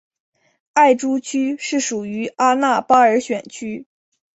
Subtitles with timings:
[0.73, 3.85] 艾珠区是属于阿纳巴尔选区。